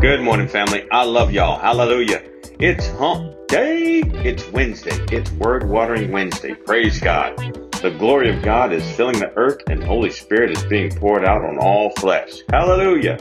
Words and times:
Good 0.00 0.20
morning, 0.20 0.46
family. 0.46 0.86
I 0.92 1.02
love 1.02 1.32
y'all. 1.32 1.58
Hallelujah. 1.58 2.22
It's 2.60 2.86
hump 2.86 3.34
day. 3.48 3.98
It's 3.98 4.46
Wednesday. 4.52 4.96
It's 5.10 5.28
Word 5.32 5.68
Watering 5.68 6.12
Wednesday. 6.12 6.54
Praise 6.54 7.00
God. 7.00 7.36
The 7.82 7.96
glory 7.98 8.32
of 8.32 8.40
God 8.40 8.72
is 8.72 8.88
filling 8.92 9.18
the 9.18 9.32
earth 9.36 9.58
and 9.66 9.82
Holy 9.82 10.10
Spirit 10.10 10.52
is 10.52 10.62
being 10.66 10.94
poured 10.94 11.24
out 11.24 11.44
on 11.44 11.58
all 11.58 11.90
flesh. 11.98 12.42
Hallelujah. 12.48 13.18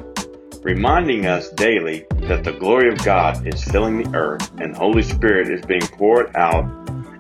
Reminding 0.62 1.26
us 1.26 1.50
daily 1.50 2.06
that 2.28 2.44
the 2.44 2.54
glory 2.54 2.90
of 2.94 3.04
God 3.04 3.48
is 3.48 3.64
filling 3.64 4.04
the 4.04 4.16
earth 4.16 4.48
and 4.62 4.78
Holy 4.78 5.02
Spirit 5.02 5.50
is 5.50 5.66
being 5.66 5.82
poured 5.82 6.36
out 6.36 6.64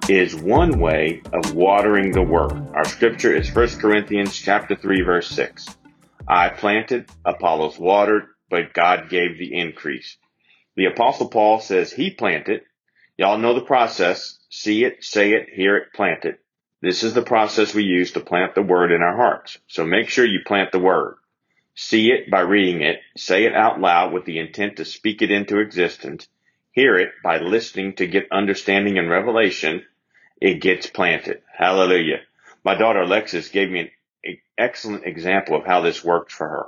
is 0.08 0.36
one 0.36 0.80
way 0.80 1.24
of 1.34 1.55
watering 1.55 2.12
the 2.12 2.21
word. 2.21 2.54
Our 2.76 2.86
scripture 2.86 3.33
is 3.36 3.54
1 3.54 3.80
Corinthians 3.80 4.38
chapter 4.38 4.75
3 4.75 5.02
verse 5.02 5.30
6. 5.30 5.66
I 6.28 6.50
planted, 6.50 7.10
Apollos 7.25 7.80
watered, 7.80 8.28
but 8.50 8.74
God 8.74 9.10
gave 9.10 9.37
the 9.37 9.57
increase. 9.57 10.18
The 10.75 10.86
apostle 10.86 11.29
Paul 11.29 11.60
says 11.60 11.92
he 11.92 12.11
planted. 12.11 12.61
Y'all 13.18 13.38
know 13.39 13.54
the 13.54 13.61
process. 13.61 14.38
See 14.50 14.83
it, 14.83 15.04
say 15.04 15.33
it, 15.33 15.50
hear 15.51 15.75
it, 15.78 15.93
plant 15.93 16.25
it. 16.25 16.39
This 16.82 17.04
is 17.04 17.14
the 17.14 17.24
process 17.24 17.74
we 17.74 17.83
use 17.83 18.11
to 18.11 18.19
plant 18.19 18.54
the 18.54 18.61
word 18.61 18.91
in 18.91 19.02
our 19.02 19.15
hearts. 19.15 19.57
So 19.68 19.86
make 19.86 20.10
sure 20.10 20.25
you 20.25 20.41
plant 20.46 20.71
the 20.71 20.79
word. 20.79 21.15
See 21.75 22.11
it 22.11 22.29
by 22.29 22.41
reading 22.41 22.82
it. 22.82 23.00
Say 23.15 23.46
it 23.46 23.55
out 23.55 23.79
loud 23.79 24.14
with 24.14 24.25
the 24.25 24.39
intent 24.39 24.77
to 24.77 24.86
speak 24.86 25.21
it 25.21 25.32
into 25.32 25.60
existence. 25.60 26.27
Hear 26.71 26.97
it 26.97 27.10
by 27.24 27.39
listening 27.39 27.96
to 27.96 28.07
get 28.07 28.32
understanding 28.32 29.00
and 29.00 29.10
revelation. 29.10 29.83
It 30.39 30.61
gets 30.61 30.88
planted. 30.88 31.41
Hallelujah. 31.55 32.22
My 32.64 32.75
daughter 32.75 33.02
Alexis 33.02 33.50
gave 33.50 33.72
me 33.72 33.91
an 34.23 34.38
excellent 34.58 35.05
example 35.05 35.55
of 35.57 35.66
how 35.66 35.81
this 35.81 36.03
worked 36.03 36.31
for 36.31 36.47
her. 36.47 36.66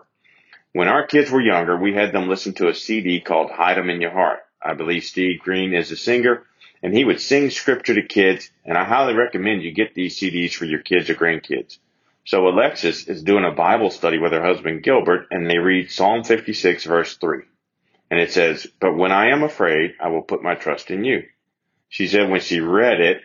When 0.73 0.87
our 0.87 1.07
kids 1.07 1.31
were 1.31 1.41
younger, 1.41 1.75
we 1.75 1.95
had 1.95 2.13
them 2.13 2.29
listen 2.29 2.53
to 2.55 2.67
a 2.67 2.75
CD 2.75 3.19
called 3.21 3.49
Hide 3.49 3.79
'em 3.79 3.89
in 3.89 4.01
Your 4.01 4.11
Heart. 4.11 4.41
I 4.61 4.73
believe 4.75 5.03
Steve 5.03 5.39
Green 5.39 5.73
is 5.73 5.91
a 5.91 5.95
singer 5.95 6.45
and 6.83 6.95
he 6.95 7.03
would 7.03 7.19
sing 7.19 7.49
scripture 7.49 7.95
to 7.95 8.03
kids. 8.03 8.51
And 8.65 8.77
I 8.77 8.83
highly 8.83 9.15
recommend 9.15 9.63
you 9.63 9.71
get 9.71 9.95
these 9.95 10.19
CDs 10.19 10.53
for 10.53 10.65
your 10.65 10.81
kids 10.81 11.09
or 11.09 11.15
grandkids. 11.15 11.79
So 12.23 12.47
Alexis 12.47 13.07
is 13.07 13.23
doing 13.23 13.45
a 13.45 13.51
Bible 13.51 13.89
study 13.89 14.19
with 14.19 14.31
her 14.31 14.43
husband 14.43 14.83
Gilbert 14.83 15.27
and 15.31 15.49
they 15.49 15.57
read 15.57 15.91
Psalm 15.91 16.23
56 16.23 16.85
verse 16.85 17.17
3. 17.17 17.39
And 18.11 18.19
it 18.19 18.31
says, 18.31 18.67
but 18.79 18.95
when 18.95 19.11
I 19.11 19.29
am 19.29 19.41
afraid, 19.41 19.95
I 19.99 20.09
will 20.09 20.21
put 20.21 20.43
my 20.43 20.53
trust 20.53 20.91
in 20.91 21.03
you. 21.03 21.23
She 21.89 22.07
said 22.07 22.29
when 22.29 22.41
she 22.41 22.59
read 22.59 23.01
it, 23.01 23.21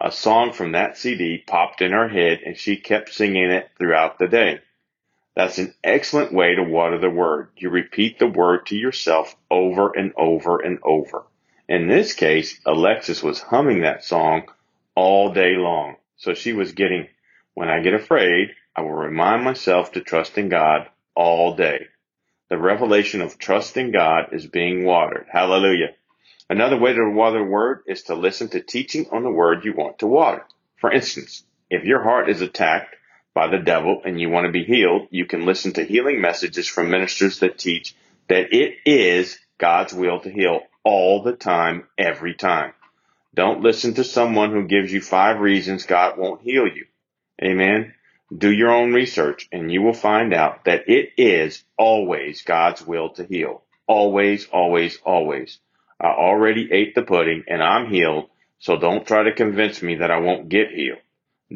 a 0.00 0.10
song 0.10 0.52
from 0.52 0.72
that 0.72 0.96
CD 0.96 1.42
popped 1.46 1.82
in 1.82 1.92
her 1.92 2.08
head 2.08 2.40
and 2.46 2.56
she 2.56 2.76
kept 2.76 3.12
singing 3.12 3.50
it 3.50 3.68
throughout 3.76 4.18
the 4.18 4.28
day. 4.28 4.60
That's 5.38 5.58
an 5.58 5.72
excellent 5.84 6.32
way 6.32 6.56
to 6.56 6.64
water 6.64 6.98
the 6.98 7.08
word. 7.08 7.50
You 7.56 7.70
repeat 7.70 8.18
the 8.18 8.26
word 8.26 8.66
to 8.66 8.76
yourself 8.76 9.36
over 9.48 9.96
and 9.96 10.12
over 10.16 10.58
and 10.58 10.80
over. 10.82 11.26
In 11.68 11.86
this 11.86 12.12
case, 12.12 12.60
Alexis 12.66 13.22
was 13.22 13.40
humming 13.40 13.82
that 13.82 14.02
song 14.02 14.48
all 14.96 15.32
day 15.32 15.54
long. 15.54 15.94
So 16.16 16.34
she 16.34 16.54
was 16.54 16.72
getting, 16.72 17.06
when 17.54 17.68
I 17.68 17.78
get 17.82 17.94
afraid, 17.94 18.48
I 18.74 18.80
will 18.80 18.90
remind 18.90 19.44
myself 19.44 19.92
to 19.92 20.00
trust 20.00 20.36
in 20.38 20.48
God 20.48 20.88
all 21.14 21.54
day. 21.54 21.86
The 22.48 22.58
revelation 22.58 23.20
of 23.20 23.38
trust 23.38 23.76
in 23.76 23.92
God 23.92 24.30
is 24.32 24.48
being 24.48 24.84
watered. 24.84 25.26
Hallelujah. 25.30 25.94
Another 26.50 26.80
way 26.80 26.94
to 26.94 27.10
water 27.10 27.38
the 27.38 27.44
word 27.44 27.82
is 27.86 28.02
to 28.02 28.16
listen 28.16 28.48
to 28.48 28.60
teaching 28.60 29.06
on 29.12 29.22
the 29.22 29.30
word 29.30 29.64
you 29.64 29.72
want 29.72 30.00
to 30.00 30.08
water. 30.08 30.44
For 30.80 30.90
instance, 30.90 31.44
if 31.70 31.84
your 31.84 32.02
heart 32.02 32.28
is 32.28 32.40
attacked 32.40 32.96
by 33.38 33.46
the 33.46 33.62
devil 33.62 34.02
and 34.04 34.20
you 34.20 34.28
want 34.28 34.46
to 34.46 34.50
be 34.50 34.64
healed, 34.64 35.06
you 35.12 35.24
can 35.24 35.46
listen 35.46 35.72
to 35.72 35.84
healing 35.84 36.20
messages 36.20 36.66
from 36.66 36.90
ministers 36.90 37.38
that 37.38 37.56
teach 37.56 37.94
that 38.28 38.52
it 38.52 38.78
is 38.84 39.38
God's 39.58 39.94
will 39.94 40.18
to 40.18 40.28
heal 40.28 40.62
all 40.82 41.22
the 41.22 41.34
time, 41.34 41.86
every 41.96 42.34
time. 42.34 42.72
Don't 43.32 43.62
listen 43.62 43.94
to 43.94 44.02
someone 44.02 44.50
who 44.50 44.66
gives 44.66 44.92
you 44.92 45.00
five 45.00 45.38
reasons 45.38 45.86
God 45.86 46.18
won't 46.18 46.42
heal 46.42 46.66
you. 46.66 46.86
Amen. 47.40 47.94
Do 48.36 48.50
your 48.50 48.72
own 48.72 48.92
research 48.92 49.48
and 49.52 49.70
you 49.70 49.82
will 49.82 49.92
find 49.92 50.34
out 50.34 50.64
that 50.64 50.88
it 50.88 51.10
is 51.16 51.62
always 51.76 52.42
God's 52.42 52.84
will 52.84 53.10
to 53.10 53.24
heal. 53.24 53.62
Always, 53.86 54.48
always, 54.48 54.98
always. 55.04 55.60
I 56.00 56.08
already 56.08 56.72
ate 56.72 56.96
the 56.96 57.02
pudding 57.02 57.44
and 57.46 57.62
I'm 57.62 57.88
healed, 57.88 58.30
so 58.58 58.76
don't 58.76 59.06
try 59.06 59.22
to 59.22 59.32
convince 59.32 59.80
me 59.80 59.94
that 59.98 60.10
I 60.10 60.18
won't 60.18 60.48
get 60.48 60.72
healed. 60.72 60.98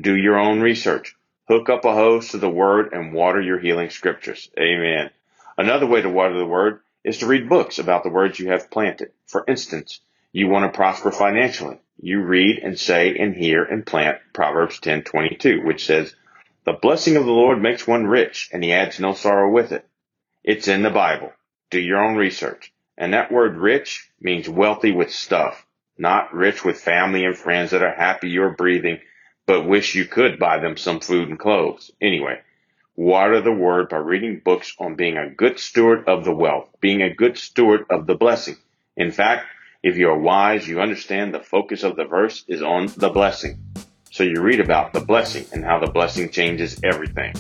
Do 0.00 0.14
your 0.14 0.38
own 0.38 0.60
research. 0.60 1.16
Hook 1.48 1.69
up 1.69 1.84
a 1.84 1.92
hose 1.92 2.28
to 2.28 2.38
the 2.38 2.48
word 2.48 2.92
and 2.92 3.12
water 3.12 3.41
your 3.41 3.58
healing 3.58 3.91
scriptures. 3.91 4.48
Amen. 4.58 5.10
Another 5.58 5.86
way 5.86 6.00
to 6.00 6.08
water 6.08 6.38
the 6.38 6.47
word 6.47 6.80
is 7.04 7.19
to 7.19 7.26
read 7.26 7.48
books 7.48 7.78
about 7.78 8.04
the 8.04 8.10
words 8.10 8.38
you 8.38 8.50
have 8.50 8.70
planted. 8.70 9.10
For 9.26 9.44
instance, 9.48 10.00
you 10.31 10.48
want 10.48 10.72
to 10.72 10.76
prosper 10.76 11.10
financially. 11.10 11.78
You 11.98 12.22
read 12.22 12.58
and 12.62 12.78
say 12.78 13.16
and 13.19 13.34
hear 13.34 13.64
and 13.64 13.84
plant 13.84 14.19
Proverbs 14.32 14.78
10:22, 14.78 15.64
which 15.64 15.84
says, 15.84 16.14
"The 16.64 16.75
blessing 16.75 17.16
of 17.16 17.26
the 17.26 17.32
Lord 17.32 17.60
makes 17.60 17.88
one 17.88 18.06
rich, 18.06 18.48
and 18.52 18.62
he 18.62 18.72
adds 18.72 19.00
no 19.00 19.12
sorrow 19.12 19.50
with 19.50 19.72
it." 19.72 19.84
It's 20.44 20.69
in 20.69 20.82
the 20.82 20.91
Bible. 20.91 21.32
Do 21.70 21.81
your 21.81 21.98
own 21.98 22.16
research. 22.16 22.72
And 22.97 23.14
that 23.14 23.32
word 23.32 23.56
rich 23.56 24.08
means 24.20 24.48
wealthy 24.48 24.92
with 24.92 25.10
stuff, 25.10 25.66
not 25.98 26.32
rich 26.32 26.64
with 26.64 26.81
family 26.81 27.25
and 27.25 27.36
friends 27.36 27.72
that 27.72 27.82
are 27.82 27.94
happy 27.94 28.31
you're 28.31 28.50
breathing 28.50 29.00
but 29.47 29.66
wish 29.66 29.94
you 29.94 30.04
could 30.04 30.38
buy 30.38 30.58
them 30.58 30.76
some 30.76 31.00
food 31.00 31.28
and 31.28 31.38
clothes. 31.38 31.91
Anyway, 32.00 32.41
water 32.97 33.41
the 33.41 33.53
word 33.53 33.88
by 33.88 33.97
reading 33.97 34.41
books 34.44 34.75
on 34.78 34.94
being 34.94 35.16
a 35.16 35.30
good 35.30 35.58
steward 35.58 36.08
of 36.08 36.25
the 36.25 36.34
wealth, 36.34 36.69
being 36.80 37.03
a 37.03 37.14
good 37.14 37.38
steward 37.38 37.86
of 37.91 38.06
the 38.06 38.14
blessing. 38.14 38.56
In 38.97 39.10
fact, 39.10 39.47
if 39.82 39.97
you 39.97 40.08
are 40.10 40.19
wise, 40.19 40.66
you 40.69 40.81
understand 40.81 41.34
the 41.34 41.41
focus 41.41 41.82
of 41.82 41.97
the 41.97 42.04
verse 42.04 42.44
is 42.47 42.62
on 42.62 42.86
the 42.97 43.10
blessing. 43.10 43.58
So 44.10 44.22
you 44.22 44.42
read 44.42 44.60
about 44.60 44.92
the 44.92 45.00
blessing 45.00 45.47
and 45.52 45.64
how 45.64 45.78
the 45.78 45.91
blessing 45.91 46.28
changes 46.28 46.78
everything. 46.84 47.34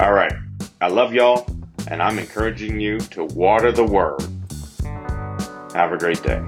All 0.00 0.12
right. 0.12 0.32
I 0.80 0.88
love 0.88 1.12
y'all 1.12 1.46
and 1.88 2.02
I'm 2.02 2.18
encouraging 2.18 2.80
you 2.80 2.98
to 2.98 3.24
water 3.24 3.70
the 3.70 3.84
word. 3.84 4.22
Have 5.74 5.92
a 5.92 5.98
great 5.98 6.22
day. 6.22 6.42